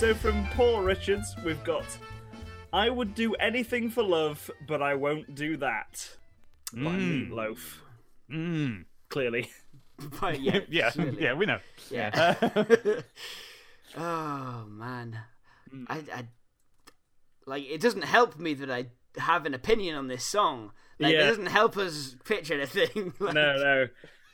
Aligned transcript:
so 0.00 0.14
from 0.14 0.46
Paul 0.54 0.80
Richards, 0.80 1.36
we've 1.44 1.62
got 1.62 1.84
I 2.72 2.88
would 2.88 3.14
do 3.14 3.34
anything 3.34 3.90
for 3.90 4.02
love, 4.02 4.50
but 4.66 4.80
I 4.80 4.94
won't 4.94 5.34
do 5.34 5.58
that. 5.58 6.08
By 6.72 6.92
Meat 6.92 7.30
Loaf. 7.30 7.82
Mm. 8.32 8.84
Clearly. 9.08 9.50
But 10.18 10.40
yeah, 10.40 10.60
Yeah, 10.70 10.90
clearly. 10.92 11.22
yeah, 11.22 11.34
we 11.34 11.44
know. 11.44 11.58
Yeah. 11.90 12.34
oh 13.98 14.64
man, 14.66 15.18
I, 15.88 15.96
I 16.14 16.24
like 17.44 17.64
it 17.68 17.82
doesn't 17.82 18.04
help 18.04 18.38
me 18.38 18.54
that 18.54 18.70
I 18.70 18.86
have 19.18 19.44
an 19.44 19.52
opinion 19.52 19.96
on 19.96 20.08
this 20.08 20.24
song. 20.24 20.72
Like 20.98 21.12
Yeah. 21.12 21.24
it 21.24 21.26
doesn't 21.28 21.46
help 21.48 21.76
us 21.76 22.16
pitch 22.24 22.50
anything. 22.50 23.12
Like, 23.18 23.34
No, 23.34 23.56
no. 23.58 23.88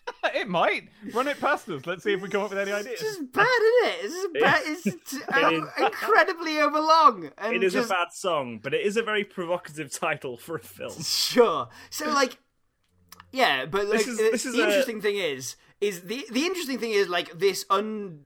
It 0.35 0.49
might 0.49 0.89
run 1.15 1.29
it 1.29 1.41
past 1.41 1.69
us. 1.71 1.87
Let's 1.87 2.03
see 2.05 2.13
if 2.13 2.21
we 2.21 2.29
come 2.29 2.43
up 2.43 2.51
with 2.51 2.59
any 2.59 2.71
ideas. 2.73 3.01
It's 3.01 3.03
just 3.03 3.33
bad, 3.33 3.47
isn't 3.47 3.89
it? 3.89 4.05
It's 4.05 4.15
just 4.15 4.33
bad. 4.35 4.63
It's 4.67 4.83
just, 5.11 5.23
uh, 5.33 5.85
incredibly 5.87 6.59
overlong. 6.61 7.31
And 7.39 7.55
It 7.55 7.63
is 7.65 7.73
just, 7.73 7.91
a 7.91 7.95
bad 7.95 8.13
song, 8.13 8.59
but 8.63 8.75
it 8.75 8.85
is 8.85 8.97
a 8.97 9.03
very 9.03 9.25
provocative 9.25 9.91
title 9.93 10.37
for 10.37 10.57
a 10.57 10.61
film. 10.61 10.93
Sure. 11.03 11.69
So 11.91 12.11
like, 12.21 12.39
yeah, 13.33 13.65
but 13.67 13.87
like, 13.87 13.99
This 13.99 14.09
is- 14.09 14.19
the, 14.19 14.29
this 14.31 14.47
is 14.47 14.55
the 14.55 14.63
a- 14.63 14.67
interesting 14.67 15.01
thing 15.01 15.17
is, 15.17 15.57
is 15.81 16.03
the 16.03 16.27
the 16.31 16.45
interesting 16.45 16.79
thing 16.79 16.91
is 16.93 17.09
like 17.09 17.39
this 17.39 17.65
un. 17.71 18.25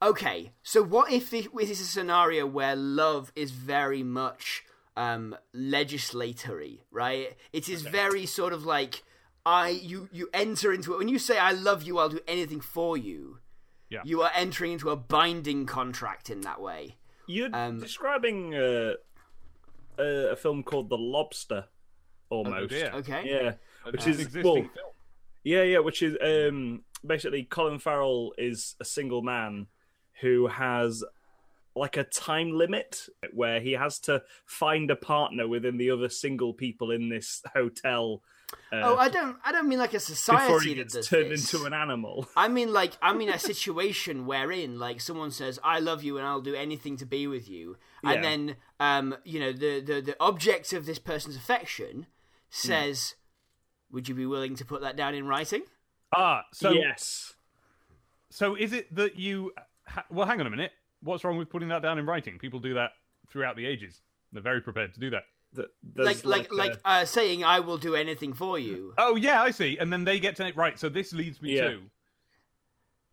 Okay, 0.00 0.52
so 0.62 0.82
what 0.82 1.10
if 1.12 1.30
this, 1.30 1.48
this 1.54 1.70
is 1.70 1.80
a 1.80 1.84
scenario 1.84 2.46
where 2.46 2.74
love 2.76 3.32
is 3.36 3.50
very 3.52 4.02
much 4.02 4.64
um 4.96 5.36
legislatory, 5.54 6.80
right? 6.90 7.36
It 7.52 7.68
is 7.68 7.82
very 7.82 8.26
sort 8.26 8.52
of 8.52 8.64
like 8.64 9.02
I 9.46 9.68
you 9.70 10.08
you 10.12 10.28
enter 10.34 10.72
into 10.72 10.92
it 10.94 10.98
when 10.98 11.08
you 11.08 11.18
say 11.18 11.38
I 11.38 11.52
love 11.52 11.82
you, 11.82 11.98
I'll 11.98 12.08
do 12.08 12.20
anything 12.26 12.60
for 12.60 12.96
you. 12.96 13.38
Yeah. 13.90 14.02
You 14.04 14.20
are 14.22 14.30
entering 14.34 14.72
into 14.72 14.90
a 14.90 14.96
binding 14.96 15.64
contract 15.66 16.28
in 16.28 16.42
that 16.42 16.60
way. 16.60 16.96
You're 17.26 17.54
Um, 17.54 17.78
describing 17.80 18.54
uh, 18.54 18.94
a, 19.98 20.30
a 20.32 20.36
film 20.36 20.62
called 20.62 20.90
The 20.90 20.98
Lobster, 20.98 21.66
almost. 22.28 22.70
dear. 22.70 22.90
Okay. 22.94 23.22
Yeah, 23.26 23.52
which 23.90 24.06
Uh, 24.06 24.10
is 24.10 24.20
existing 24.20 24.42
well, 24.44 24.54
film. 24.56 24.70
yeah, 25.44 25.62
yeah, 25.62 25.78
which 25.78 26.02
is 26.02 26.16
um, 26.22 26.84
basically 27.06 27.44
Colin 27.44 27.78
Farrell 27.78 28.34
is 28.36 28.76
a 28.80 28.84
single 28.84 29.22
man 29.22 29.68
who 30.20 30.48
has 30.48 31.02
like 31.78 31.96
a 31.96 32.04
time 32.04 32.52
limit 32.52 33.06
where 33.32 33.60
he 33.60 33.72
has 33.72 33.98
to 34.00 34.22
find 34.44 34.90
a 34.90 34.96
partner 34.96 35.46
within 35.48 35.76
the 35.78 35.90
other 35.90 36.08
single 36.08 36.52
people 36.52 36.90
in 36.90 37.08
this 37.08 37.42
hotel 37.54 38.22
uh, 38.72 38.80
Oh, 38.82 38.96
I 38.96 39.10
don't 39.10 39.36
I 39.44 39.52
don't 39.52 39.68
mean 39.68 39.78
like 39.78 39.90
a 39.90 39.98
before 39.98 40.14
society 40.16 40.68
he 40.70 40.74
that 40.76 40.82
gets 40.84 40.94
does 40.94 41.08
turned 41.08 41.30
this. 41.30 41.52
into 41.52 41.66
an 41.66 41.74
animal. 41.74 42.26
I 42.34 42.48
mean, 42.48 42.72
like, 42.72 42.92
I 43.02 43.12
mean, 43.12 43.28
a 43.28 43.38
situation 43.38 44.24
wherein, 44.24 44.78
like, 44.78 45.02
someone 45.02 45.30
says, 45.32 45.58
"I 45.62 45.80
love 45.80 46.02
you 46.02 46.16
and 46.16 46.26
I'll 46.26 46.40
do 46.40 46.54
anything 46.54 46.96
to 46.96 47.04
be 47.04 47.26
with 47.26 47.46
you," 47.50 47.76
Yeah. 48.02 48.12
and 48.12 48.24
then, 48.24 48.56
um, 48.80 49.16
you 49.24 49.38
know, 49.38 49.52
the 49.52 49.80
the 49.80 50.00
the 50.00 50.16
object 50.18 50.72
of 50.72 50.86
this 50.86 50.98
person's 50.98 51.36
affection 51.36 52.06
says, 52.48 53.16
"Would 53.92 54.08
you 54.08 54.14
be 54.14 54.24
willing 54.24 54.54
to 54.56 54.64
put 54.64 54.80
that 54.80 54.96
down 54.96 55.14
in 55.14 55.26
writing?" 55.26 55.64
Ah, 56.16 56.44
so 56.54 56.70
yes. 56.70 57.34
so 58.30 58.54
is 58.54 58.72
it 58.72 58.94
that 58.94 59.16
you? 59.16 59.52
Ha- 59.88 60.06
well, 60.10 60.26
hang 60.26 60.40
on 60.40 60.46
a 60.46 60.50
minute. 60.50 60.72
What's 61.02 61.24
wrong 61.24 61.36
with 61.38 61.48
putting 61.50 61.68
that 61.68 61.82
down 61.82 61.98
in 61.98 62.06
writing? 62.06 62.38
People 62.38 62.60
do 62.60 62.74
that 62.74 62.90
throughout 63.30 63.56
the 63.56 63.66
ages. 63.66 64.00
They're 64.32 64.42
very 64.42 64.60
prepared 64.60 64.94
to 64.94 65.00
do 65.00 65.10
that. 65.10 65.22
Th- 65.54 65.68
Like, 65.96 66.16
there's 66.16 66.24
like, 66.26 66.50
a- 66.50 66.54
like, 66.54 66.80
uh, 66.84 67.04
saying, 67.06 67.42
"I 67.44 67.60
will 67.60 67.78
do 67.78 67.94
anything 67.94 68.34
for 68.34 68.58
you." 68.58 68.92
Oh 68.98 69.16
yeah, 69.16 69.40
I 69.42 69.50
see. 69.50 69.78
And 69.78 69.92
then 69.92 70.04
they 70.04 70.20
get 70.20 70.36
to 70.36 70.52
right. 70.54 70.78
So 70.78 70.88
this 70.88 71.12
leads 71.12 71.40
me 71.40 71.56
Yeah. 71.56 71.68
to. 71.68 71.82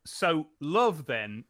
So 0.05 0.47
love 0.59 1.05
then 1.05 1.45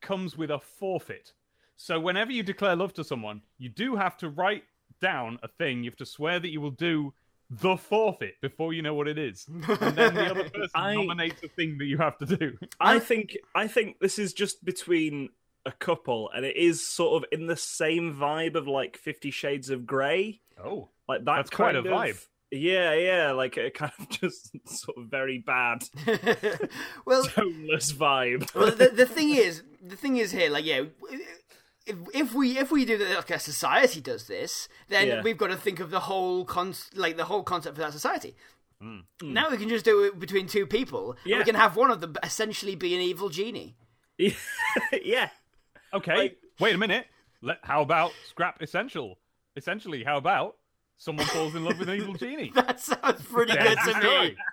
comes 0.00 0.36
with 0.36 0.50
a 0.50 0.58
forfeit. 0.58 1.32
So 1.76 1.98
whenever 1.98 2.32
you 2.32 2.42
declare 2.42 2.76
love 2.76 2.92
to 2.94 3.04
someone, 3.04 3.42
you 3.58 3.68
do 3.68 3.96
have 3.96 4.16
to 4.18 4.28
write 4.28 4.64
down 5.00 5.38
a 5.42 5.48
thing. 5.48 5.84
You 5.84 5.90
have 5.90 5.96
to 5.98 6.06
swear 6.06 6.38
that 6.40 6.48
you 6.48 6.60
will 6.60 6.70
do 6.72 7.14
the 7.50 7.76
forfeit 7.76 8.34
before 8.42 8.74
you 8.74 8.82
know 8.82 8.92
what 8.94 9.08
it 9.08 9.16
is, 9.18 9.46
and 9.48 9.64
then 9.64 10.14
the 10.14 10.30
other 10.30 10.50
person 10.50 10.70
I- 10.74 10.94
nominates 10.94 11.42
a 11.42 11.48
thing 11.48 11.78
that 11.78 11.86
you 11.86 11.96
have 11.98 12.18
to 12.18 12.26
do. 12.26 12.58
I 12.78 12.98
think 12.98 13.38
I 13.54 13.66
think 13.68 14.00
this 14.00 14.18
is 14.18 14.32
just 14.34 14.64
between 14.64 15.30
a 15.68 15.72
couple, 15.72 16.30
and 16.34 16.44
it 16.44 16.56
is 16.56 16.86
sort 16.86 17.22
of 17.22 17.28
in 17.30 17.46
the 17.46 17.56
same 17.56 18.14
vibe 18.14 18.54
of 18.56 18.66
like 18.66 18.96
Fifty 18.96 19.30
Shades 19.30 19.70
of 19.70 19.86
Grey, 19.86 20.40
Oh, 20.62 20.88
like 21.08 21.24
that. 21.24 21.36
That's 21.36 21.50
quite 21.50 21.76
a 21.76 21.80
of- 21.80 21.84
vibe. 21.84 22.24
Yeah, 22.50 22.94
yeah, 22.94 23.32
like 23.32 23.58
a 23.58 23.70
kind 23.70 23.92
of 23.98 24.08
just 24.20 24.50
sort 24.66 24.96
of 24.96 25.04
very 25.10 25.38
bad, 25.38 25.84
well, 27.04 27.22
toneless 27.24 27.92
vibe. 27.92 28.54
well, 28.54 28.70
the, 28.74 28.88
the 28.88 29.04
thing 29.16 29.28
is, 29.30 29.62
the 29.86 29.96
thing 29.96 30.16
is 30.16 30.30
here, 30.32 30.48
like, 30.48 30.64
yeah, 30.64 30.84
if, 31.86 31.96
if 32.14 32.34
we 32.34 32.56
if 32.58 32.70
we 32.70 32.86
do 32.86 32.96
that, 32.96 33.16
like 33.16 33.30
a 33.30 33.38
society 33.38 34.00
does 34.00 34.26
this, 34.28 34.66
then 34.88 35.08
Yeah. 35.08 35.22
we've 35.22 35.36
got 35.36 35.48
to 35.48 35.56
think 35.56 35.78
of 35.78 35.90
the 35.90 36.00
whole 36.00 36.46
con, 36.46 36.74
like 36.94 37.18
the 37.18 37.26
whole 37.26 37.42
concept 37.42 37.76
for 37.76 37.82
that 37.82 37.92
society. 37.92 38.34
Hmm. 38.80 39.00
Now 39.22 39.50
we 39.50 39.56
can 39.58 39.68
just 39.68 39.84
do 39.84 40.04
it 40.04 40.18
between 40.18 40.46
two 40.46 40.64
people. 40.66 41.12
and 41.12 41.20
Yeah. 41.26 41.38
we 41.38 41.44
can 41.44 41.54
have 41.56 41.76
one 41.76 41.90
of 41.90 42.00
them 42.00 42.14
essentially 42.22 42.76
be 42.76 42.94
an 42.94 43.00
evil 43.02 43.28
genie. 43.28 43.76
yeah, 45.02 45.28
okay. 45.94 46.16
Like- 46.16 46.38
Wait 46.60 46.74
a 46.74 46.78
minute. 46.78 47.06
Let, 47.42 47.58
how 47.62 47.82
about 47.82 48.12
scrap 48.28 48.60
essential? 48.62 49.18
Essentially, 49.56 50.02
how 50.02 50.16
about 50.16 50.56
someone 50.96 51.26
falls 51.26 51.54
in 51.54 51.64
love 51.64 51.78
with 51.78 51.88
an 51.88 51.96
evil 52.00 52.14
genie? 52.18 52.50
That 52.54 52.80
sounds 52.80 53.22
pretty 53.22 53.52
good 53.52 53.78
to 53.84 54.00
me. 54.00 54.36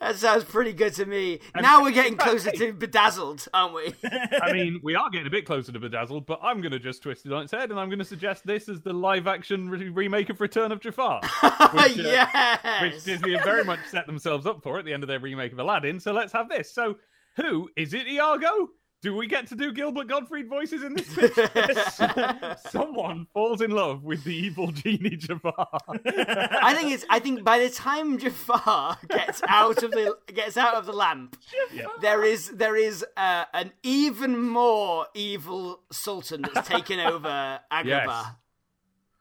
That 0.00 0.16
sounds 0.16 0.44
pretty 0.44 0.72
good 0.72 0.94
to 0.94 1.06
me. 1.06 1.40
Now 1.54 1.82
we're 1.82 1.90
getting 1.92 2.16
closer 2.16 2.50
to 2.50 2.72
bedazzled, 2.72 3.46
aren't 3.54 3.74
we? 3.74 3.94
I 4.42 4.52
mean, 4.52 4.80
we 4.82 4.94
are 4.94 5.08
getting 5.10 5.26
a 5.26 5.30
bit 5.30 5.46
closer 5.46 5.72
to 5.72 5.78
Bedazzled, 5.80 6.26
but 6.26 6.40
I'm 6.42 6.60
going 6.60 6.72
to 6.72 6.78
just 6.78 7.02
twist 7.02 7.24
it 7.26 7.32
on 7.32 7.42
its 7.42 7.52
head, 7.52 7.70
and 7.70 7.78
I'm 7.80 7.88
going 7.88 7.98
to 7.98 8.04
suggest 8.04 8.46
this 8.46 8.68
as 8.68 8.80
the 8.82 8.92
live-action 8.92 9.68
re- 9.70 9.88
remake 9.88 10.30
of 10.30 10.40
Return 10.40 10.72
of 10.72 10.80
Jafar, 10.80 11.20
which, 11.22 11.98
uh, 11.98 12.02
yes. 12.02 12.82
which 12.82 13.04
Disney 13.04 13.34
have 13.34 13.44
very 13.44 13.64
much 13.64 13.80
set 13.90 14.06
themselves 14.06 14.46
up 14.46 14.62
for 14.62 14.78
at 14.78 14.84
the 14.84 14.92
end 14.92 15.02
of 15.02 15.08
their 15.08 15.20
remake 15.20 15.52
of 15.52 15.58
Aladdin. 15.58 16.00
So 16.00 16.12
let's 16.12 16.32
have 16.32 16.48
this. 16.48 16.72
So, 16.72 16.96
who 17.36 17.68
is 17.76 17.94
it? 17.94 18.06
Iago? 18.06 18.68
Do 19.04 19.14
we 19.14 19.26
get 19.26 19.46
to 19.48 19.54
do 19.54 19.70
Gilbert 19.70 20.08
Gottfried 20.08 20.48
voices 20.48 20.82
in 20.82 20.94
this 20.94 21.14
pitch? 21.14 21.36
Someone 22.70 23.26
falls 23.34 23.60
in 23.60 23.70
love 23.70 24.02
with 24.02 24.24
the 24.24 24.34
evil 24.34 24.72
genie 24.72 25.16
Jafar. 25.16 25.68
I 26.06 26.72
think 26.74 26.90
it's. 26.92 27.04
I 27.10 27.18
think 27.18 27.44
by 27.44 27.58
the 27.58 27.68
time 27.68 28.16
Jafar 28.18 28.96
gets 29.08 29.42
out 29.46 29.82
of 29.82 29.90
the 29.90 30.16
gets 30.32 30.56
out 30.56 30.76
of 30.76 30.86
the 30.86 30.94
lamp, 30.94 31.36
there 32.00 32.24
is 32.24 32.48
there 32.52 32.76
is 32.76 33.04
uh, 33.18 33.44
an 33.52 33.72
even 33.82 34.40
more 34.40 35.06
evil 35.12 35.80
sultan 35.92 36.40
that's 36.54 36.66
taken 36.66 36.98
over 36.98 37.60
Agrabah 37.70 38.36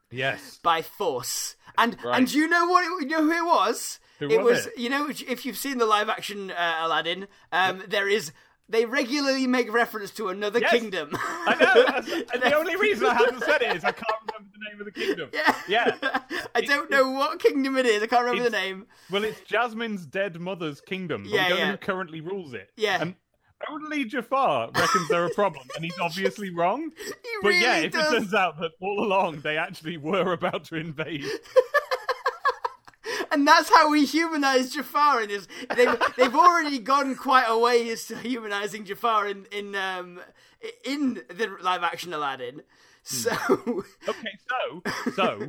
Yes. 0.09 0.41
yes. 0.41 0.59
by 0.63 0.81
force. 0.81 1.57
And 1.77 1.97
Right. 2.05 2.17
and 2.19 2.33
you 2.33 2.47
know 2.47 2.67
what? 2.67 2.85
It, 2.85 3.09
you 3.09 3.17
know 3.17 3.23
who 3.23 3.31
it 3.31 3.45
was? 3.45 3.99
Who 4.19 4.29
it 4.29 4.41
was 4.41 4.67
it? 4.67 4.77
You 4.77 4.89
know, 4.89 5.09
if 5.09 5.45
you've 5.45 5.57
seen 5.57 5.77
the 5.77 5.85
live 5.85 6.07
action 6.07 6.51
uh, 6.51 6.77
Aladdin, 6.83 7.27
um, 7.51 7.83
there 7.87 8.07
is. 8.07 8.31
They 8.73 8.85
regularly 8.85 9.45
make 9.45 9.71
reference 9.71 10.09
to 10.15 10.29
another 10.29 10.59
Yes. 10.59 10.71
kingdom. 10.71 11.11
I 11.13 11.55
know. 11.59 12.23
And 12.33 12.41
the 12.41 12.55
only 12.57 12.75
reason 12.75 13.05
I 13.05 13.13
haven't 13.13 13.43
said 13.43 13.61
it 13.61 13.75
is 13.77 13.83
I 13.83 13.91
can't 13.91 14.07
remember 14.27 14.49
the 14.51 14.69
name 14.69 14.79
of 14.79 14.85
the 14.85 14.91
kingdom. 14.91 15.29
Yeah. 15.31 15.55
Yeah. 16.01 16.19
I 16.55 16.61
don't 16.61 16.89
know 16.89 17.11
what 17.11 17.39
kingdom 17.39 17.77
it 17.77 17.85
is. 17.85 18.01
I 18.01 18.07
can't 18.07 18.25
remember 18.25 18.49
the 18.49 18.57
name. 18.57 18.87
Well, 19.11 19.23
it's 19.23 19.39
Jasmine's 19.41 20.07
dead 20.07 20.39
mother's 20.41 20.81
kingdom. 20.81 21.21
But 21.23 21.31
Yeah, 21.31 21.47
yeah. 21.49 21.71
who 21.71 21.77
currently 21.77 22.19
rules 22.21 22.55
it. 22.55 22.71
Yeah. 22.75 22.99
And 23.01 23.15
only 23.69 24.03
Jafar 24.05 24.71
reckons 24.75 25.07
they're 25.07 25.25
a 25.25 25.29
problem, 25.33 25.65
and 25.75 25.85
he's 25.85 25.97
obviously 25.99 26.49
wrong. 26.49 26.89
He 26.97 27.13
But 27.43 27.47
really 27.49 27.61
yeah, 27.61 27.77
if 27.77 27.93
does. 27.93 28.11
it 28.11 28.15
turns 28.17 28.33
out 28.33 28.59
that 28.59 28.71
all 28.81 29.05
along 29.05 29.41
they 29.41 29.57
actually 29.57 29.97
were 29.97 30.33
about 30.33 30.65
to 30.65 30.75
invade, 30.75 31.25
and 33.33 33.47
that's 33.47 33.69
how 33.69 33.89
we 33.89 34.05
humanize 34.05 34.73
Jafar. 34.73 35.23
In 35.23 35.29
his, 35.29 35.47
they've 35.75 35.95
they've 36.17 36.35
already 36.35 36.79
gone 36.79 37.15
quite 37.15 37.45
a 37.47 37.57
ways 37.57 38.05
to 38.07 38.17
humanizing 38.17 38.85
Jafar 38.85 39.27
in 39.27 39.45
in 39.51 39.75
um 39.75 40.19
in 40.85 41.15
the 41.29 41.57
live 41.61 41.83
action 41.83 42.13
Aladdin. 42.13 42.61
So 43.05 43.31
okay, 44.07 44.37
so 44.49 44.81
so 45.15 45.47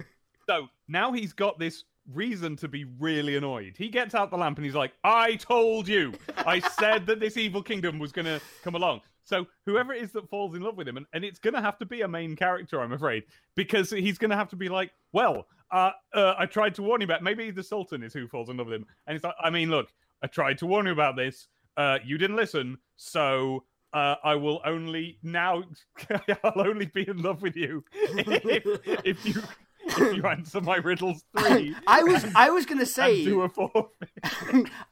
so 0.49 0.69
now 0.89 1.13
he's 1.13 1.33
got 1.33 1.59
this 1.59 1.85
reason 2.13 2.57
to 2.57 2.69
be 2.69 2.85
really 2.85 3.37
annoyed. 3.37 3.75
He 3.77 3.89
gets 3.89 4.15
out 4.15 4.31
the 4.31 4.37
lamp 4.37 4.59
and 4.59 4.65
he's 4.65 4.75
like, 4.75 4.93
"I 5.03 5.37
told 5.37 5.89
you. 5.89 6.13
I 6.37 6.61
said 6.61 7.07
that 7.07 7.21
this 7.21 7.37
evil 7.37 7.63
kingdom 7.63 7.99
was 7.99 8.13
going 8.13 8.27
to 8.27 8.41
come 8.63 8.75
along." 8.75 9.01
So 9.25 9.47
whoever 9.65 9.95
it 9.95 10.03
is 10.03 10.13
that 10.13 10.29
falls 10.29 10.55
in 10.55 10.63
love 10.63 10.77
with 10.77 10.87
him, 10.87 10.99
and, 10.99 11.07
and 11.13 11.25
it's 11.25 11.39
going 11.39 11.55
to 11.55 11.61
have 11.61 11.79
to 11.79 11.87
be 11.87 12.03
a 12.03 12.09
main 12.09 12.37
character, 12.37 12.81
I'm 12.81 12.93
afraid, 12.93 13.25
because 13.55 13.91
he's 13.91 14.19
going 14.19 14.31
to 14.31 14.37
have 14.37 14.51
to 14.51 14.57
be 14.57 14.69
like, 14.69 14.93
"Well, 15.13 15.47
uh, 15.71 15.93
uh, 16.13 16.35
I 16.39 16.47
tried 16.47 16.75
to 16.77 16.83
warn 16.83 17.01
you 17.01 17.07
about." 17.07 17.23
Maybe 17.23 17.51
the 17.51 17.63
Sultan 17.63 18.03
is 18.03 18.13
who 18.13 18.29
falls 18.29 18.51
in 18.51 18.59
love 18.59 18.67
with 18.67 18.77
him, 18.77 18.87
and 19.07 19.17
it's 19.17 19.25
like, 19.25 19.35
"I 19.43 19.51
mean, 19.51 19.71
look, 19.71 19.89
I 20.23 20.27
tried 20.27 20.59
to 20.59 20.67
warn 20.67 20.87
you 20.87 20.93
about 20.93 21.17
this. 21.17 21.49
Uh, 21.77 21.99
you 22.05 22.19
didn't 22.19 22.37
listen, 22.37 22.79
so." 22.97 23.65
Uh, 23.93 24.17
I 24.25 24.35
will 24.35 24.61
only 24.65 25.19
now. 25.23 25.63
I'll 26.43 26.67
only 26.67 26.87
be 26.87 27.09
in 27.09 27.23
love 27.23 27.43
with 27.43 27.55
you 27.55 27.85
if, 27.93 28.81
if 29.05 29.25
you 29.25 29.41
if 29.99 30.17
you 30.17 30.27
answer 30.27 30.61
my 30.61 30.77
riddles 30.77 31.23
three. 31.39 31.75
I 31.87 32.03
was 32.03 32.25
I 32.35 32.51
was 32.51 32.67
gonna 32.67 32.87
say 33.01 33.25
do 33.25 33.43
a 33.43 33.49
four. 33.49 33.91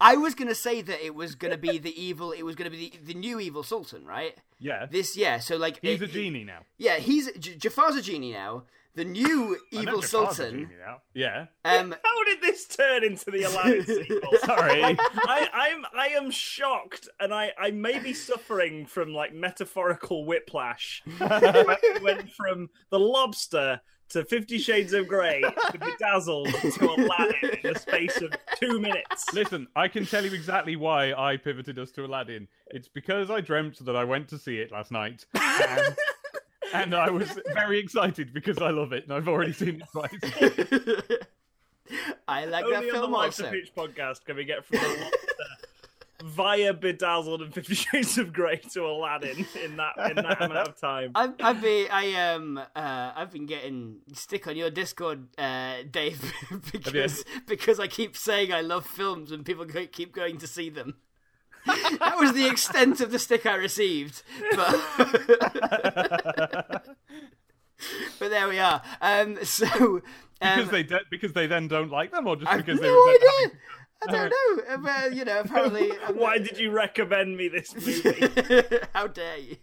I 0.00 0.16
was 0.16 0.34
gonna 0.34 0.54
say 0.54 0.82
that 0.82 1.04
it 1.04 1.14
was 1.14 1.34
gonna 1.34 1.58
be 1.58 1.78
the 1.78 1.94
evil. 2.00 2.32
It 2.32 2.42
was 2.42 2.54
gonna 2.56 2.70
be 2.70 2.90
the, 2.90 3.12
the 3.12 3.14
new 3.14 3.40
evil 3.40 3.62
sultan, 3.62 4.04
right? 4.04 4.36
yeah, 4.58 4.86
This 4.90 5.16
yeah. 5.16 5.38
So 5.38 5.56
like 5.56 5.78
he's 5.82 6.00
it- 6.00 6.10
a 6.10 6.12
genie 6.12 6.44
now. 6.44 6.60
Yeah, 6.78 6.96
he's 6.98 7.30
J- 7.38 7.56
Jafar's 7.56 7.96
a 7.96 8.02
genie 8.02 8.32
now. 8.32 8.64
The 8.94 9.06
new 9.06 9.56
evil 9.70 10.02
Jafar's 10.02 10.04
a 10.04 10.08
sultan. 10.08 10.50
genie 10.50 10.76
now. 10.78 10.98
Yeah. 11.14 11.46
Um, 11.64 11.94
How 12.04 12.24
did 12.24 12.42
this 12.42 12.66
turn 12.66 13.02
into 13.02 13.30
the 13.30 13.44
Aladdin 13.44 13.86
sequel? 13.86 14.20
Sorry. 14.44 14.82
I, 14.84 15.48
I'm 15.54 15.86
I 15.96 16.08
am 16.08 16.30
shocked, 16.30 17.08
and 17.18 17.32
I, 17.32 17.52
I 17.58 17.70
may 17.70 17.98
be 18.00 18.12
suffering 18.12 18.84
from 18.84 19.14
like 19.14 19.32
metaphorical 19.32 20.26
whiplash. 20.26 21.02
Went 21.18 22.30
from 22.32 22.68
the 22.90 22.98
lobster 22.98 23.80
to 24.12 24.24
Fifty 24.24 24.58
Shades 24.58 24.92
of 24.92 25.08
Grey 25.08 25.42
to 25.42 25.78
Bedazzled 25.78 26.48
to 26.48 26.84
Aladdin 26.84 27.50
in 27.62 27.72
the 27.72 27.78
space 27.78 28.20
of 28.20 28.32
two 28.60 28.80
minutes. 28.80 29.32
Listen, 29.32 29.66
I 29.74 29.88
can 29.88 30.06
tell 30.06 30.24
you 30.24 30.32
exactly 30.32 30.76
why 30.76 31.12
I 31.12 31.36
pivoted 31.36 31.78
us 31.78 31.90
to 31.92 32.04
Aladdin. 32.04 32.48
It's 32.68 32.88
because 32.88 33.30
I 33.30 33.40
dreamt 33.40 33.84
that 33.84 33.96
I 33.96 34.04
went 34.04 34.28
to 34.28 34.38
see 34.38 34.58
it 34.58 34.70
last 34.72 34.92
night. 34.92 35.26
And, 35.34 35.96
and 36.74 36.94
I 36.94 37.10
was 37.10 37.38
very 37.52 37.78
excited 37.78 38.32
because 38.32 38.58
I 38.58 38.70
love 38.70 38.92
it 38.92 39.04
and 39.04 39.12
I've 39.12 39.28
already 39.28 39.52
seen 39.52 39.82
it 39.82 39.88
twice. 39.92 40.10
I 42.28 42.44
like 42.46 42.64
Only 42.64 42.76
that 42.76 42.78
on 42.78 42.86
the 42.86 42.92
film 42.92 43.12
Life 43.12 43.36
to 43.36 43.44
also. 43.44 43.50
Pitch 43.50 43.74
podcast 43.74 44.24
can 44.24 44.36
we 44.36 44.44
get 44.44 44.64
from 44.64 44.78
the 44.78 44.86
lobster 44.88 45.68
via 46.22 46.72
Bedazzled 46.72 47.42
and 47.42 47.52
Fifty 47.52 47.74
Shades 47.74 48.16
of 48.18 48.32
Grey 48.32 48.58
to 48.72 48.84
Aladdin 48.86 49.46
in 49.62 49.76
that 49.76 49.94
in 50.10 50.16
that 50.16 50.40
amount 50.42 50.68
of 50.68 50.80
time. 50.80 51.12
I've, 51.14 51.34
I've 51.40 51.60
been 51.60 51.88
I 51.90 52.14
um 52.32 52.58
uh 52.58 53.12
I've 53.14 53.32
been 53.32 53.46
getting 53.46 53.98
stick 54.12 54.46
on 54.46 54.56
your 54.56 54.70
Discord, 54.70 55.26
uh, 55.38 55.76
Dave, 55.90 56.32
because 56.72 57.24
because 57.46 57.78
I 57.80 57.86
keep 57.86 58.16
saying 58.16 58.52
I 58.52 58.60
love 58.60 58.86
films 58.86 59.30
and 59.32 59.44
people 59.44 59.64
go- 59.64 59.86
keep 59.86 60.12
going 60.14 60.38
to 60.38 60.46
see 60.46 60.70
them. 60.70 60.96
that 61.66 62.16
was 62.18 62.32
the 62.32 62.46
extent 62.48 63.00
of 63.00 63.12
the 63.12 63.18
stick 63.20 63.46
I 63.46 63.54
received, 63.54 64.22
but 64.56 64.80
but 68.18 68.30
there 68.30 68.48
we 68.48 68.58
are. 68.58 68.82
Um, 69.00 69.44
so 69.44 69.66
um, 70.40 70.56
Because 70.56 70.70
they 70.70 70.82
de- 70.82 71.00
because 71.10 71.32
they 71.32 71.46
then 71.46 71.68
don't 71.68 71.90
like 71.90 72.10
them 72.10 72.26
or 72.26 72.34
just 72.36 72.50
I've 72.50 72.64
because 72.64 72.80
no 72.80 72.86
they 72.86 72.90
were 72.90 73.18
then 73.18 73.50
idea. 73.50 73.58
I 74.08 74.12
don't 74.12 74.30
know. 74.30 74.74
Uh, 74.74 74.76
But, 74.78 75.14
you 75.16 75.24
know, 75.24 75.40
apparently. 75.40 75.90
um, 76.06 76.16
Why 76.16 76.38
did 76.38 76.58
you 76.58 76.70
recommend 76.70 77.36
me 77.36 77.48
this 77.48 77.74
movie? 78.04 78.62
How 78.94 79.06
dare 79.06 79.38
you? 79.38 79.56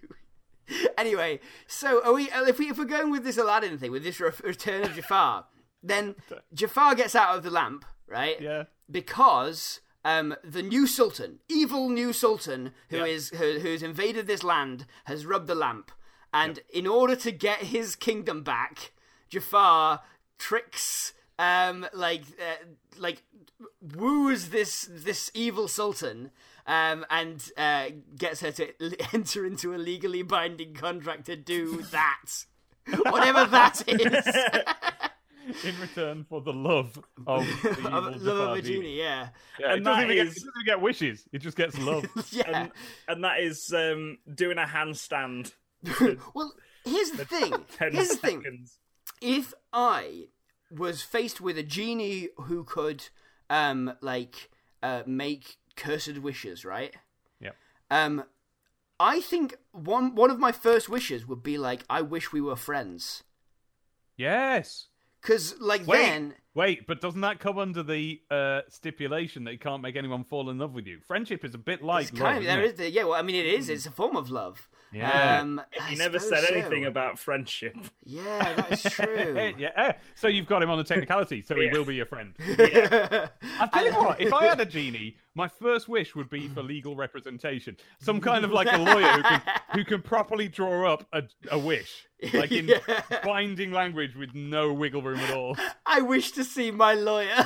Anyway, 0.97 1.39
so 1.67 2.03
are 2.05 2.13
we? 2.13 2.29
uh, 2.29 2.43
If 2.45 2.59
we 2.59 2.69
if 2.69 2.77
we're 2.77 2.85
going 2.85 3.09
with 3.11 3.23
this 3.23 3.37
Aladdin 3.37 3.77
thing, 3.79 3.91
with 3.91 4.03
this 4.03 4.19
return 4.19 4.83
of 4.83 4.93
Jafar, 4.93 5.45
then 5.81 6.15
Jafar 6.53 6.93
gets 6.95 7.15
out 7.15 7.35
of 7.35 7.43
the 7.43 7.49
lamp, 7.49 7.85
right? 8.07 8.39
Yeah. 8.39 8.65
Because 8.89 9.79
um, 10.05 10.35
the 10.43 10.61
new 10.61 10.85
sultan, 10.85 11.39
evil 11.49 11.89
new 11.89 12.13
sultan, 12.13 12.71
who 12.89 12.97
Yeah. 12.97 13.05
is 13.05 13.29
who, 13.29 13.59
who's 13.59 13.81
invaded 13.81 14.27
this 14.27 14.43
land, 14.43 14.85
has 15.05 15.25
rubbed 15.25 15.47
the 15.47 15.55
lamp, 15.55 15.91
and 16.31 16.59
in 16.71 16.85
order 16.85 17.15
to 17.15 17.31
get 17.31 17.59
his 17.63 17.95
kingdom 17.95 18.43
back, 18.43 18.91
Jafar 19.29 20.01
tricks, 20.37 21.13
um, 21.39 21.87
like 21.93 22.21
uh, 22.39 22.65
like 22.99 23.23
woos 23.95 24.49
this 24.49 24.87
this 24.91 25.31
evil 25.33 25.67
sultan. 25.67 26.29
Um, 26.67 27.03
and 27.09 27.43
uh, 27.57 27.85
gets 28.15 28.41
her 28.41 28.51
to 28.51 28.67
enter 29.13 29.43
into 29.43 29.73
a 29.73 29.77
legally 29.77 30.21
binding 30.21 30.75
contract 30.75 31.25
to 31.25 31.35
do 31.35 31.81
that, 31.91 32.45
whatever 33.05 33.45
that 33.45 33.81
is. 33.87 35.65
in 35.65 35.79
return 35.81 36.25
for 36.29 36.41
the 36.41 36.53
love 36.53 36.99
of 37.25 37.43
the 37.63 37.69
evil 37.79 37.89
love 37.89 38.05
of 38.05 38.21
Jafar 38.21 38.55
a 38.57 38.61
genie. 38.61 38.75
genie, 38.75 38.97
yeah, 38.99 39.29
Yeah, 39.59 39.71
it 39.71 39.75
And 39.77 39.85
doesn't, 39.85 40.07
that 40.07 40.13
even 40.13 40.15
get, 40.25 40.27
it 40.27 40.35
doesn't 40.35 40.65
get 40.65 40.79
wishes. 40.81 41.27
It 41.33 41.39
just 41.39 41.57
gets 41.57 41.75
love. 41.79 42.05
yeah. 42.29 42.43
and, 42.63 42.71
and 43.07 43.23
that 43.23 43.39
is 43.39 43.73
um, 43.75 44.19
doing 44.31 44.59
a 44.59 44.65
handstand. 44.65 45.53
Well, 46.35 46.53
here's 46.85 47.09
the 47.11 47.25
thing. 47.25 47.51
Ten 47.79 47.93
Here's 47.93 48.09
the 48.09 48.17
thing. 48.17 48.67
If 49.21 49.55
I 49.73 50.27
was 50.71 51.01
faced 51.01 51.41
with 51.41 51.57
a 51.57 51.63
genie 51.63 52.29
who 52.37 52.63
could, 52.63 53.07
um, 53.49 53.93
like, 54.01 54.49
uh, 54.83 55.03
make 55.05 55.57
cursed 55.75 56.19
wishes, 56.19 56.63
right? 56.65 56.95
Yep. 57.39 57.55
Um, 57.89 58.23
I 58.99 59.21
think 59.21 59.55
one 59.71 60.15
one 60.15 60.29
of 60.29 60.39
my 60.39 60.51
first 60.51 60.89
wishes 60.89 61.25
would 61.25 61.41
be 61.41 61.57
like, 61.57 61.83
I 61.89 62.01
wish 62.01 62.31
we 62.33 62.41
were 62.41 62.55
friends, 62.57 63.23
yes. 64.17 64.87
because 65.21 65.59
like 65.59 65.87
Wait. 65.87 65.97
then. 65.97 66.35
Wait, 66.55 66.85
but 66.87 66.99
doesn't 66.99 67.21
that 67.21 67.39
come 67.39 67.57
under 67.57 67.83
the 67.83 68.19
uh, 68.29 68.61
stipulation 68.67 69.45
that 69.45 69.53
you 69.53 69.59
can't 69.59 69.81
make 69.81 69.95
anyone 69.95 70.25
fall 70.25 70.49
in 70.49 70.57
love 70.57 70.73
with 70.73 70.87
you? 70.87 70.99
Friendship 70.99 71.45
is 71.45 71.53
a 71.53 71.57
bit 71.57 71.81
like 71.81 72.09
It's 72.09 72.19
love, 72.19 72.37
of, 72.37 72.43
there 72.43 72.61
is 72.61 72.73
the, 72.73 72.89
yeah, 72.89 73.03
well, 73.03 73.13
I 73.13 73.21
mean, 73.21 73.35
it 73.35 73.45
is. 73.45 73.69
It's 73.69 73.85
a 73.85 73.91
form 73.91 74.17
of 74.17 74.29
love. 74.29 74.67
Yeah. 74.91 75.39
Um, 75.41 75.61
I 75.79 75.91
You 75.91 75.97
never 75.97 76.17
suppose 76.19 76.41
said 76.41 76.49
so. 76.49 76.55
anything 76.55 76.85
about 76.85 77.19
friendship. 77.19 77.75
Yeah, 78.05 78.53
that 78.55 78.71
is 78.71 78.83
true. 78.83 79.53
yeah, 79.57 79.93
so 80.15 80.27
you've 80.27 80.47
got 80.47 80.63
him 80.63 80.69
on 80.69 80.77
the 80.79 80.83
technicality, 80.83 81.41
so 81.43 81.55
he 81.55 81.69
will 81.69 81.85
be 81.85 81.95
your 81.95 82.05
friend. 82.07 82.33
I 82.39 83.29
tell 83.73 83.85
you 83.85 83.91
what, 83.93 84.19
if 84.19 84.33
I 84.33 84.45
had 84.45 84.59
a 84.59 84.65
genie, 84.65 85.17
my 85.35 85.47
first 85.47 85.87
wish 85.87 86.15
would 86.15 86.29
be 86.29 86.47
for 86.47 86.63
legal 86.63 86.95
representation. 86.95 87.77
Some 87.99 88.19
kind 88.19 88.43
of 88.43 88.51
like 88.51 88.67
a 88.71 88.77
lawyer 88.77 89.11
who 89.11 89.21
can 89.23 89.41
who 89.73 89.85
can 89.85 90.01
properly 90.01 90.47
draw 90.47 90.91
up 90.91 91.05
a, 91.13 91.23
a 91.51 91.57
wish, 91.59 92.07
like 92.33 92.51
in 92.51 92.67
Yeah. 92.67 93.01
binding 93.23 93.71
language 93.71 94.15
with 94.15 94.33
no 94.33 94.73
wiggle 94.73 95.01
room 95.03 95.19
at 95.19 95.31
all. 95.35 95.55
I 95.85 96.01
wish 96.01 96.31
to 96.31 96.43
see 96.43 96.71
my 96.71 96.93
lawyer. 96.95 97.45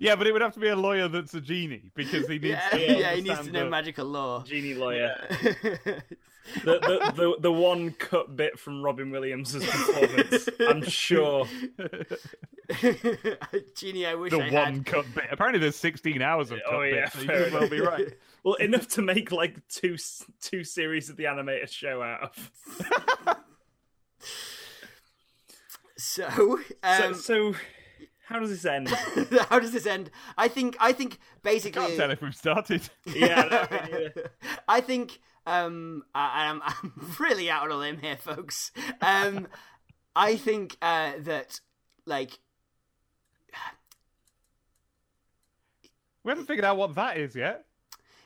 Yeah, 0.00 0.16
but 0.16 0.26
it 0.26 0.32
would 0.32 0.42
have 0.42 0.54
to 0.54 0.60
be 0.60 0.68
a 0.68 0.76
lawyer 0.76 1.08
that's 1.08 1.34
a 1.34 1.40
genie 1.40 1.90
because 1.94 2.26
he 2.28 2.38
needs. 2.38 2.44
yeah, 2.44 2.68
to 2.70 2.98
yeah, 2.98 3.14
he 3.14 3.20
needs 3.22 3.40
to 3.46 3.50
know 3.52 3.64
the- 3.64 3.70
magical 3.70 4.06
law. 4.06 4.42
Genie 4.44 4.74
lawyer. 4.74 5.16
The, 6.62 6.78
the, 6.78 7.12
the, 7.16 7.36
the 7.40 7.52
one 7.52 7.92
cut 7.92 8.36
bit 8.36 8.58
from 8.58 8.82
Robin 8.82 9.10
Williams' 9.10 9.54
performance, 9.64 10.46
I'm 10.68 10.82
sure. 10.84 11.46
Genie, 13.76 14.04
I 14.06 14.14
wish 14.14 14.30
The 14.30 14.40
I 14.40 14.50
one 14.50 14.74
had. 14.74 14.84
cut 14.86 15.06
bit. 15.14 15.24
Apparently, 15.30 15.58
there's 15.58 15.76
16 15.76 16.20
hours 16.20 16.50
of 16.50 16.58
cut 16.58 16.74
Oh, 16.74 16.82
yeah, 16.82 17.04
bits, 17.06 17.14
so 17.14 17.20
you 17.22 17.26
could 17.28 17.52
well 17.54 17.68
be 17.70 17.80
right. 17.80 18.08
Well, 18.44 18.54
enough 18.56 18.88
to 18.88 19.00
make 19.00 19.32
like 19.32 19.66
two 19.68 19.96
two 20.42 20.64
series 20.64 21.08
of 21.08 21.16
the 21.16 21.28
animated 21.28 21.70
show 21.70 22.02
out 22.02 22.24
of. 22.24 23.38
So, 25.96 26.28
So, 26.28 26.58
um, 26.82 27.14
so 27.14 27.54
how 28.26 28.38
does 28.40 28.50
this 28.50 28.64
end? 28.64 28.88
how 29.50 29.58
does 29.58 29.72
this 29.72 29.86
end? 29.86 30.10
I 30.36 30.48
think. 30.48 30.76
I 30.80 30.92
think 30.92 31.18
basically. 31.42 31.82
Can't 31.82 31.96
tell 31.96 32.10
if 32.10 32.20
we've 32.22 32.34
started. 32.34 32.82
Yeah, 33.06 33.48
that- 33.48 33.90
yeah. 34.16 34.22
I 34.68 34.80
think 34.80 35.18
um, 35.46 36.02
I, 36.14 36.46
I'm, 36.48 36.62
I'm 36.64 36.92
really 37.20 37.50
out 37.50 37.64
on 37.64 37.70
a 37.70 37.76
limb 37.76 37.98
here, 37.98 38.16
folks. 38.16 38.72
Um, 39.02 39.46
I 40.16 40.36
think 40.36 40.76
uh, 40.80 41.12
that 41.20 41.60
like 42.06 42.38
We 46.22 46.30
haven't 46.30 46.46
figured 46.46 46.64
out 46.64 46.76
what 46.76 46.94
that 46.94 47.18
is 47.18 47.34
yet. 47.36 47.66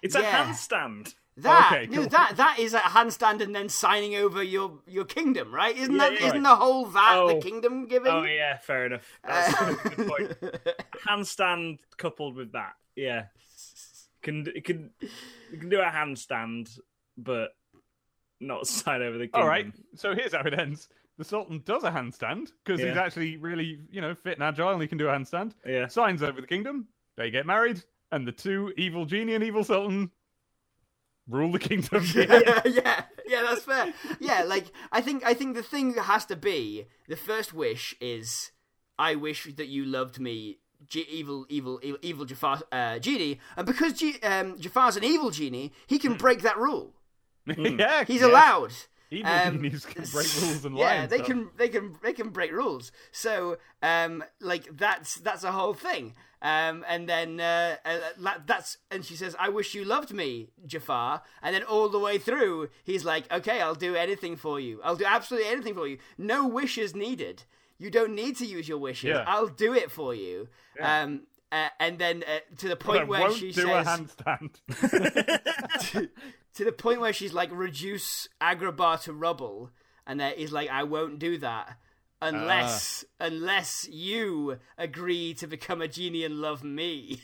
it's 0.02 0.14
Yeah. 0.14 0.20
a 0.20 0.46
handstand. 0.46 1.14
That 1.42 1.72
Okay, 1.72 1.86
no, 1.94 2.04
that 2.06 2.36
that 2.36 2.58
is 2.58 2.74
a 2.74 2.78
handstand 2.80 3.40
and 3.42 3.54
then 3.54 3.68
signing 3.68 4.14
over 4.16 4.42
your 4.42 4.78
your 4.86 5.04
kingdom, 5.04 5.52
right? 5.54 5.76
Isn't 5.76 5.94
Yeah, 5.94 6.10
that 6.10 6.20
yeah. 6.20 6.32
not 6.32 6.58
the 6.58 6.64
whole 6.64 6.86
that 6.86 7.26
the 7.28 7.34
Oh. 7.34 7.40
kingdom 7.40 7.86
giving? 7.86 8.12
Oh 8.12 8.24
yeah, 8.24 8.56
fair 8.58 8.86
enough. 8.86 9.02
That's 9.24 9.60
a 9.60 9.88
good 9.88 10.08
point. 10.08 10.32
Handstand 11.08 11.78
coupled 11.96 12.36
with 12.36 12.52
that, 12.52 12.74
yeah. 12.96 13.26
Can 14.22 14.46
it 14.54 14.64
can 14.64 14.90
you 15.52 15.58
can 15.58 15.68
do 15.68 15.80
a 15.80 15.84
handstand, 15.84 16.78
but 17.16 17.50
not 18.40 18.66
sign 18.66 19.02
over 19.02 19.16
the 19.18 19.24
kingdom. 19.26 19.42
All 19.42 19.48
right, 19.48 19.72
so 19.94 20.14
here's 20.14 20.34
how 20.34 20.40
it 20.42 20.58
ends. 20.58 20.88
The 21.18 21.24
Sultan 21.24 21.62
does 21.64 21.82
a 21.82 21.90
handstand 21.90 22.52
because 22.64 22.80
he's 22.80 22.96
actually 22.96 23.36
really, 23.38 23.80
you 23.90 24.00
know, 24.00 24.14
fit 24.14 24.34
and 24.34 24.42
agile 24.44 24.70
and 24.70 24.80
he 24.80 24.86
can 24.86 24.98
do 24.98 25.08
a 25.08 25.12
handstand. 25.12 25.52
Yeah. 25.66 25.88
Signs 25.88 26.22
over 26.22 26.40
the 26.40 26.46
kingdom. 26.46 26.86
They 27.16 27.30
get 27.32 27.44
married, 27.46 27.82
and 28.12 28.24
the 28.26 28.30
two 28.30 28.72
evil 28.76 29.04
genie 29.04 29.34
and 29.34 29.42
evil 29.42 29.64
Sultan 29.64 30.12
rule 31.28 31.52
the 31.52 31.58
kingdom. 31.58 32.04
yeah, 32.14 32.60
yeah, 32.64 33.02
yeah, 33.26 33.42
that's 33.42 33.62
fair. 33.64 33.92
Yeah, 34.20 34.42
like 34.44 34.66
I 34.90 35.00
think 35.00 35.24
I 35.24 35.34
think 35.34 35.54
the 35.54 35.62
thing 35.62 35.94
has 35.94 36.24
to 36.26 36.36
be 36.36 36.86
the 37.08 37.16
first 37.16 37.52
wish 37.52 37.94
is 38.00 38.50
I 38.98 39.14
wish 39.14 39.44
that 39.56 39.68
you 39.68 39.84
loved 39.84 40.18
me, 40.18 40.58
G- 40.86 41.06
evil, 41.08 41.46
evil, 41.48 41.78
evil, 41.82 41.98
evil 42.02 42.24
Jafar 42.24 42.60
uh, 42.72 42.98
genie, 42.98 43.38
and 43.56 43.66
because 43.66 43.92
G- 43.94 44.20
um, 44.22 44.58
Jafar's 44.58 44.96
an 44.96 45.04
evil 45.04 45.30
genie, 45.30 45.72
he 45.86 45.98
can 45.98 46.14
break 46.14 46.42
that 46.42 46.56
rule. 46.58 46.94
yeah, 47.46 48.04
He's 48.04 48.20
yeah. 48.20 48.28
allowed. 48.28 48.72
Evil 49.10 49.32
Um, 49.32 49.54
genies 49.62 49.86
can 49.86 50.04
break 50.04 50.42
rules 50.42 50.64
and 50.64 50.76
yeah, 50.76 51.06
they 51.06 51.16
stuff. 51.16 51.26
can 51.28 51.50
they 51.56 51.68
can 51.68 51.96
they 52.02 52.12
can 52.12 52.28
break 52.30 52.52
rules. 52.52 52.92
So 53.12 53.56
um, 53.82 54.22
like 54.40 54.76
that's 54.76 55.16
that's 55.16 55.44
a 55.44 55.52
whole 55.52 55.74
thing. 55.74 56.14
Um, 56.40 56.84
and 56.88 57.08
then 57.08 57.40
uh, 57.40 57.76
uh, 57.84 58.34
that's 58.46 58.78
and 58.90 59.04
she 59.04 59.16
says, 59.16 59.34
"I 59.40 59.48
wish 59.48 59.74
you 59.74 59.84
loved 59.84 60.12
me, 60.12 60.50
Jafar." 60.66 61.22
And 61.42 61.54
then 61.54 61.62
all 61.64 61.88
the 61.88 61.98
way 61.98 62.18
through, 62.18 62.68
he's 62.84 63.04
like, 63.04 63.32
"Okay, 63.32 63.60
I'll 63.60 63.74
do 63.74 63.96
anything 63.96 64.36
for 64.36 64.60
you. 64.60 64.80
I'll 64.84 64.94
do 64.96 65.04
absolutely 65.06 65.48
anything 65.50 65.74
for 65.74 65.88
you. 65.88 65.98
No 66.16 66.46
wishes 66.46 66.94
needed. 66.94 67.44
You 67.78 67.90
don't 67.90 68.14
need 68.14 68.36
to 68.36 68.44
use 68.46 68.68
your 68.68 68.78
wishes. 68.78 69.08
Yeah. 69.10 69.24
I'll 69.26 69.48
do 69.48 69.72
it 69.74 69.90
for 69.90 70.14
you." 70.14 70.48
Um, 70.80 71.22
uh, 71.50 71.68
and 71.80 71.98
then 71.98 72.22
uh, 72.22 72.40
to 72.58 72.68
the 72.68 72.76
point 72.76 73.00
I 73.00 73.04
where 73.04 73.20
won't 73.22 73.34
she 73.34 73.52
do 73.52 73.62
says, 73.62 73.86
a 73.86 73.90
handstand. 73.90 74.52
to 75.92 76.08
the 76.64 76.72
point 76.72 77.00
where 77.00 77.12
she's 77.12 77.32
like, 77.32 77.50
reduce 77.52 78.28
Agrabah 78.40 79.02
to 79.02 79.12
rubble, 79.12 79.70
and 80.06 80.20
then 80.20 80.34
he's 80.36 80.52
like, 80.52 80.70
I 80.70 80.84
won't 80.84 81.18
do 81.18 81.38
that 81.38 81.76
unless 82.20 83.04
ah. 83.20 83.26
unless 83.26 83.86
you 83.90 84.58
agree 84.76 85.34
to 85.34 85.46
become 85.46 85.80
a 85.82 85.88
genie 85.88 86.24
and 86.24 86.36
love 86.36 86.64
me. 86.64 87.22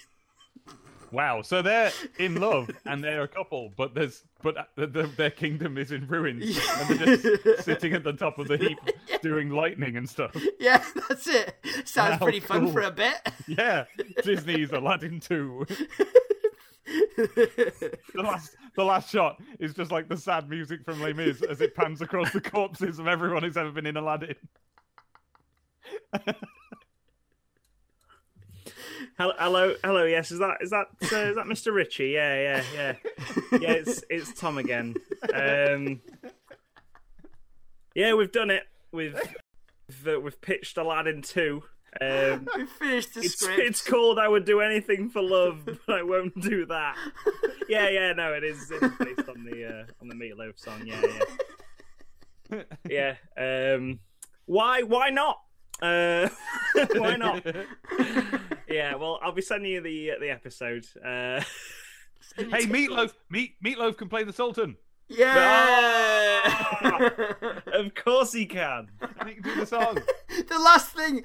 Wow, 1.11 1.43
so 1.43 1.63
they're 1.63 1.93
in 2.19 2.41
love 2.41 2.69
and 2.85 3.05
they're 3.05 3.23
a 3.23 3.29
couple, 3.29 3.73
but 3.77 3.95
there's 3.95 4.25
but 4.43 4.57
uh, 4.57 4.65
the, 4.75 4.87
the, 4.89 5.03
their 5.17 5.31
kingdom 5.31 5.79
is 5.79 5.93
in 5.93 6.09
ruins 6.09 6.59
and 6.81 6.99
they're 6.99 7.17
just 7.17 7.65
sitting 7.65 7.93
at 7.93 8.03
the 8.03 8.13
top 8.13 8.41
of 8.41 8.49
the 8.49 8.57
heap 8.57 8.79
doing 9.23 9.51
lightning 9.51 9.97
and 9.97 10.09
stuff. 10.09 10.37
yeah, 10.59 10.83
that's 11.09 11.29
it. 11.29 11.55
Sounds 11.85 12.19
Wow, 12.21 12.25
pretty 12.25 12.41
fun 12.41 12.73
for 12.73 12.81
a 12.81 12.91
bit. 12.91 13.15
Yeah, 13.47 13.85
Disney's 14.25 14.73
Aladdin 14.73 15.21
2. 15.21 15.67
the 16.87 17.99
last 18.17 18.57
the 18.77 18.85
last 18.85 19.11
shot 19.11 19.41
is 19.59 19.73
just 19.75 19.91
like 19.91 20.09
the 20.09 20.17
sad 20.17 20.49
music 20.49 20.85
from 20.85 21.01
Les 21.01 21.13
Mis 21.13 21.43
as 21.43 21.61
it 21.61 21.75
pans 21.75 22.03
across 22.03 22.33
the 22.33 22.41
corpses 22.41 22.99
of 22.99 23.07
everyone 23.07 23.43
who's 23.43 23.57
ever 23.57 23.71
been 23.71 23.87
in 23.87 23.97
Aladdin. 23.97 24.35
Hello, 29.17 29.33
hello, 29.39 29.75
hello. 29.85 30.05
Yes, 30.05 30.33
is 30.33 30.41
that 30.41 30.57
is 30.61 30.71
that 30.71 30.87
uh, 31.13 31.31
is 31.31 31.37
that 31.37 31.47
Mr. 31.47 31.73
Ritchie? 31.73 32.09
Yeah, 32.09 32.35
yeah, 32.35 32.65
yeah, 32.75 32.95
yeah. 33.61 33.73
It's 33.73 34.03
it's 34.11 34.33
Tom 34.35 34.59
again. 34.59 34.95
Um, 35.33 36.01
yeah, 37.95 38.15
we've 38.15 38.33
done 38.33 38.51
it. 38.51 38.65
We've 38.93 39.15
we've, 39.89 40.17
uh, 40.17 40.21
we've 40.21 40.41
pitched 40.41 40.77
Aladdin 40.79 41.23
two. 41.23 41.63
Um, 42.01 42.49
We 42.57 42.67
finished 42.67 43.15
the 43.15 43.21
it's 43.21 43.39
script. 43.41 43.61
it's 43.61 43.83
called 43.83 44.19
I 44.19 44.29
would 44.29 44.45
do 44.45 44.61
anything 44.61 45.09
for 45.11 45.23
love, 45.23 45.65
but 45.65 45.79
I 45.89 46.03
won't 46.03 46.39
do 46.41 46.67
that. 46.67 46.97
Yeah, 47.69 47.89
yeah, 47.89 48.13
no, 48.13 48.33
it 48.33 48.45
is. 48.45 48.71
It's 48.71 48.97
based 48.99 49.29
on 49.29 49.45
the 49.45 49.67
uh, 49.67 49.85
on 50.01 50.09
the 50.09 50.15
Meat 50.15 50.37
Loaf 50.37 50.59
song. 50.59 50.83
Yeah, 50.87 51.01
yeah, 52.89 53.17
yeah. 53.37 53.75
Um, 53.75 54.01
why 54.47 54.83
why 54.83 55.11
not? 55.11 55.41
Uh, 55.83 56.29
why 56.95 57.17
not? 57.17 57.45
yeah, 58.69 58.95
well, 58.97 59.19
I'll 59.23 59.33
be 59.33 59.43
sending 59.43 59.73
you 59.73 59.81
the 59.81 60.13
uh, 60.13 60.15
the 60.21 60.31
episode. 60.31 60.87
Uh, 61.05 61.43
Hey, 62.37 62.65
Meat 62.67 62.91
Loaf, 62.91 63.15
Meat 63.31 63.55
Meatloaf 63.65 63.97
can 63.99 64.09
play 64.09 64.25
the 64.25 64.33
Sultan. 64.33 64.77
yeah. 65.09 66.41
of 67.73 67.95
course 67.95 68.33
he 68.33 68.47
can. 68.47 68.89
He 69.27 69.35
can 69.35 69.43
do 69.43 69.55
the 69.61 69.67
song. 69.67 69.99
the 70.49 70.59
last 70.59 70.91
thing, 70.91 71.23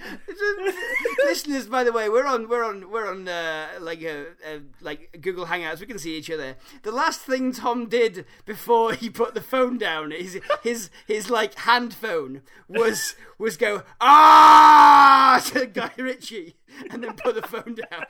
listeners. 1.25 1.67
By 1.67 1.83
the 1.83 1.91
way, 1.91 2.09
we're 2.09 2.25
on 2.25 2.47
we're 2.47 2.63
on 2.63 2.91
we're 2.91 3.09
on 3.09 3.27
uh, 3.27 3.67
like 3.79 4.01
a, 4.01 4.27
uh 4.45 4.59
like 4.81 5.17
Google 5.21 5.45
Hangouts. 5.45 5.79
We 5.79 5.85
can 5.85 5.99
see 5.99 6.17
each 6.17 6.29
other. 6.29 6.55
The 6.83 6.91
last 6.91 7.21
thing 7.21 7.51
Tom 7.51 7.87
did 7.87 8.25
before 8.45 8.93
he 9.01 9.09
put 9.09 9.33
the 9.33 9.41
phone 9.41 9.77
down, 9.77 10.11
his 10.11 10.39
his 10.63 10.89
his 11.07 11.29
like 11.29 11.55
hand 11.59 11.93
phone 11.93 12.41
was 12.67 13.15
was 13.37 13.57
go 13.57 13.83
ah 14.01 15.41
to 15.47 15.65
Guy 15.65 15.91
Ritchie 15.97 16.55
and 16.89 17.03
then 17.03 17.13
put 17.13 17.35
the 17.35 17.41
phone 17.41 17.75
down. 17.75 18.05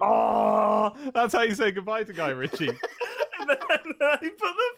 Oh, 0.00 0.92
that's 1.12 1.34
how 1.34 1.42
you 1.42 1.54
say 1.54 1.72
goodbye 1.72 2.04
to 2.04 2.12
Guy 2.12 2.30
Ritchie. 2.30 2.68
And 2.68 3.48
then 3.48 3.58
he 4.20 4.30
put 4.30 4.40
the 4.40 4.70
phone 4.76 4.77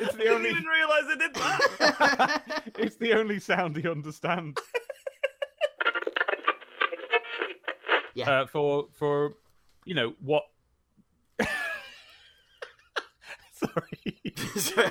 It's 0.00 0.14
the 0.16 0.28
I 0.28 0.32
only- 0.32 0.48
didn't 0.50 0.62
even 0.62 0.64
realise 0.64 1.04
I 1.08 1.16
did 1.16 1.34
that. 1.34 2.62
It's 2.78 2.96
the 2.96 3.12
only 3.12 3.38
sound 3.40 3.76
he 3.76 3.88
understands. 3.88 4.60
Yeah. 8.14 8.28
Uh, 8.40 8.46
for 8.46 8.88
for 8.98 9.34
you 9.84 9.94
know 9.94 10.14
what? 10.20 10.42
Sorry, 13.52 14.34
So, 14.56 14.82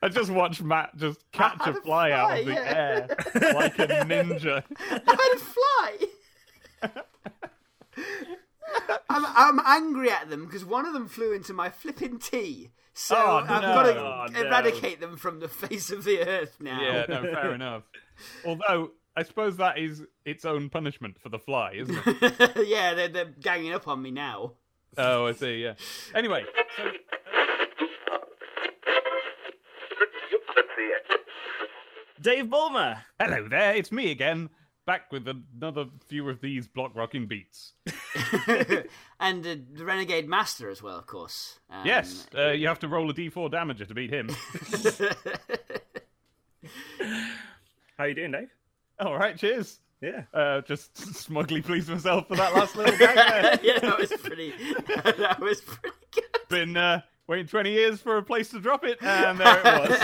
I 0.00 0.08
just 0.08 0.30
watched 0.30 0.62
Matt 0.62 0.96
just 0.96 1.18
catch 1.32 1.56
How 1.58 1.70
a 1.70 1.74
to 1.74 1.80
fly 1.80 2.12
out 2.12 2.28
fly, 2.28 2.36
of 2.38 2.46
the 2.46 2.52
yeah. 2.52 2.74
air 2.76 3.08
like 3.54 3.78
a 3.80 3.86
ninja. 4.04 4.62
How 4.78 5.14
to 5.32 5.38
fly? 5.38 5.98
I'm, 9.24 9.58
I'm 9.58 9.60
angry 9.66 10.10
at 10.10 10.28
them 10.28 10.44
because 10.46 10.64
one 10.64 10.86
of 10.86 10.92
them 10.92 11.08
flew 11.08 11.32
into 11.32 11.52
my 11.52 11.70
flipping 11.70 12.18
tea. 12.18 12.70
So 12.92 13.14
Oh, 13.16 13.36
I've 13.46 13.62
no. 13.62 13.74
got 13.74 13.82
to 13.84 13.98
Oh, 14.00 14.26
no. 14.32 14.40
eradicate 14.48 15.00
them 15.00 15.16
from 15.16 15.40
the 15.40 15.48
face 15.48 15.90
of 15.90 16.04
the 16.04 16.20
earth 16.26 16.56
now. 16.60 16.80
Yeah, 16.80 17.06
no, 17.08 17.22
fair 17.22 17.52
enough. 17.54 17.82
Although 18.44 18.92
I 19.16 19.22
suppose 19.22 19.56
that 19.58 19.78
is 19.78 20.02
its 20.24 20.44
own 20.44 20.68
punishment 20.70 21.18
for 21.20 21.28
the 21.28 21.38
fly, 21.38 21.72
isn't 21.78 21.98
it? 22.06 22.66
yeah, 22.68 22.94
they're, 22.94 23.08
they're 23.08 23.24
ganging 23.40 23.72
up 23.72 23.86
on 23.88 24.00
me 24.02 24.10
now. 24.10 24.52
oh, 24.98 25.26
I 25.26 25.32
see. 25.32 25.62
Yeah. 25.62 25.74
Anyway, 26.14 26.44
so 26.76 26.84
Dave 32.20 32.48
Bulmer. 32.50 33.02
hello 33.20 33.46
there, 33.48 33.74
it's 33.74 33.92
me 33.92 34.10
again, 34.10 34.48
back 34.86 35.12
with 35.12 35.26
another 35.28 35.86
few 36.08 36.28
of 36.28 36.40
these 36.40 36.66
block 36.66 36.92
rocking 36.94 37.26
beats. 37.26 37.74
and 39.20 39.46
uh, 39.46 39.56
the 39.74 39.84
Renegade 39.84 40.28
Master 40.28 40.68
as 40.70 40.82
well, 40.82 40.96
of 40.98 41.06
course. 41.06 41.58
Um, 41.70 41.86
Yes, 41.86 42.26
uh, 42.36 42.50
you 42.50 42.66
have 42.68 42.78
to 42.80 42.88
roll 42.88 43.08
a 43.10 43.14
d4 43.14 43.50
damager 43.50 43.86
to 43.86 43.94
beat 43.94 44.10
him. 44.10 44.28
How 47.98 48.04
are 48.04 48.08
you 48.08 48.14
doing, 48.14 48.32
Dave? 48.32 48.48
All 49.00 49.16
right, 49.16 49.36
cheers. 49.38 49.78
Yeah. 50.00 50.22
Uh, 50.34 50.60
just 50.62 50.96
smugly 51.16 51.62
pleased 51.62 51.88
myself 51.88 52.28
for 52.28 52.36
that 52.36 52.54
last 52.54 52.76
little 52.76 52.96
gag 52.98 53.16
there. 53.16 53.58
yeah, 53.62 53.78
that 53.80 53.98
was 53.98 54.12
pretty. 54.22 54.52
that 54.86 55.38
was 55.40 55.60
pretty 55.62 55.96
good. 56.12 56.24
Been 56.48 56.76
uh, 56.76 57.00
waiting 57.26 57.46
20 57.46 57.70
years 57.72 58.00
for 58.00 58.18
a 58.18 58.22
place 58.22 58.48
to 58.50 58.60
drop 58.60 58.84
it, 58.84 58.98
and 59.02 59.38
there 59.40 59.62
it 59.64 59.88
was. 59.88 59.98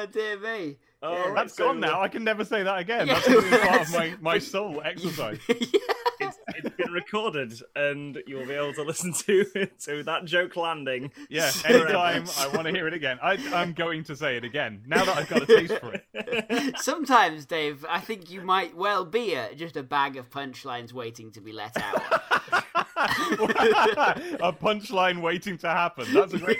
Uh, 0.00 0.06
dear 0.06 0.38
me. 0.38 0.78
Oh, 1.02 1.12
Yeah, 1.12 1.20
right, 1.24 1.34
That's 1.34 1.54
so 1.54 1.66
gone 1.66 1.80
now. 1.80 2.00
I 2.00 2.08
can 2.08 2.24
never 2.24 2.42
say 2.42 2.62
that 2.62 2.78
again. 2.78 3.06
Yeah. 3.06 3.14
That's 3.14 3.28
gonna 3.28 3.58
part 3.58 3.80
of 3.82 3.92
my, 3.92 4.14
my 4.20 4.38
soul 4.38 4.80
exercise. 4.84 5.38
It's, 6.22 6.38
it's 6.48 6.76
been 6.76 6.92
recorded, 6.92 7.54
and 7.74 8.22
you 8.26 8.36
will 8.36 8.44
be 8.44 8.52
able 8.52 8.74
to 8.74 8.82
listen 8.82 9.14
to 9.14 9.44
to 9.86 10.02
that 10.02 10.26
joke 10.26 10.54
landing. 10.54 11.10
Yeah, 11.30 11.50
anytime 11.64 12.26
I 12.38 12.48
want 12.48 12.66
to 12.66 12.72
hear 12.74 12.86
it 12.86 12.92
again. 12.92 13.18
I, 13.22 13.38
I'm 13.54 13.72
going 13.72 14.04
to 14.04 14.14
say 14.14 14.36
it 14.36 14.44
again 14.44 14.82
now 14.86 15.06
that 15.06 15.16
I've 15.16 15.28
got 15.30 15.40
a 15.40 15.46
taste 15.46 15.78
for 15.78 15.94
it. 15.94 16.78
Sometimes, 16.78 17.46
Dave, 17.46 17.86
I 17.88 18.00
think 18.00 18.30
you 18.30 18.42
might 18.42 18.76
well 18.76 19.06
be 19.06 19.32
a, 19.32 19.54
just 19.54 19.78
a 19.78 19.82
bag 19.82 20.18
of 20.18 20.28
punchlines 20.28 20.92
waiting 20.92 21.32
to 21.32 21.40
be 21.40 21.52
let 21.52 21.74
out. 21.78 22.02
a 24.42 24.52
punchline 24.52 25.22
waiting 25.22 25.56
to 25.56 25.68
happen. 25.68 26.06
That's 26.12 26.34
a 26.34 26.38
great. 26.38 26.58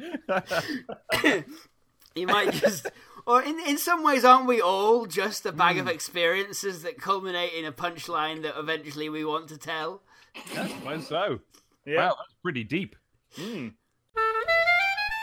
Description. 0.00 1.44
You 2.16 2.26
might 2.26 2.52
just, 2.54 2.88
or 3.24 3.40
in 3.40 3.60
in 3.60 3.78
some 3.78 4.02
ways, 4.02 4.24
aren't 4.24 4.48
we 4.48 4.60
all 4.60 5.06
just 5.06 5.46
a 5.46 5.52
bag 5.52 5.78
of 5.78 5.84
Hmm. 5.86 5.92
experiences 5.92 6.82
that 6.82 6.98
culminate 6.98 7.52
in 7.52 7.64
a 7.64 7.70
punchline 7.70 8.42
that 8.42 8.58
eventually 8.58 9.08
we 9.08 9.24
want 9.24 9.48
to 9.50 9.56
tell? 9.56 10.02
I 10.56 10.66
suppose 10.66 11.06
so. 11.06 11.38
Yeah. 11.86 11.96
Wow, 12.08 12.16
that's 12.18 12.34
pretty 12.42 12.64
deep. 12.64 12.96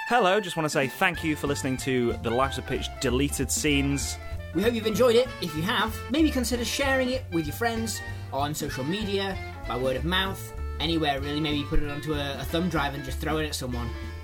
Hello, 0.07 0.39
just 0.39 0.55
want 0.55 0.63
to 0.65 0.69
say 0.69 0.87
thank 0.87 1.25
you 1.25 1.35
for 1.35 1.47
listening 1.47 1.75
to 1.77 2.13
the 2.23 2.29
Lives 2.29 2.57
of 2.57 2.65
Pitch 2.65 2.87
deleted 3.01 3.51
scenes. 3.51 4.17
We 4.55 4.63
hope 4.63 4.73
you've 4.73 4.87
enjoyed 4.87 5.15
it. 5.15 5.27
If 5.41 5.53
you 5.57 5.61
have, 5.63 5.93
maybe 6.09 6.31
consider 6.31 6.63
sharing 6.63 7.09
it 7.09 7.25
with 7.33 7.45
your 7.45 7.55
friends 7.55 7.99
on 8.31 8.55
social 8.55 8.85
media, 8.85 9.37
by 9.67 9.77
word 9.77 9.97
of 9.97 10.05
mouth, 10.05 10.53
anywhere 10.79 11.19
really. 11.19 11.41
Maybe 11.41 11.63
put 11.65 11.83
it 11.83 11.89
onto 11.91 12.13
a, 12.13 12.39
a 12.39 12.43
thumb 12.45 12.69
drive 12.69 12.93
and 12.93 13.03
just 13.03 13.19
throw 13.19 13.37
it 13.39 13.45
at 13.47 13.55
someone. 13.55 13.89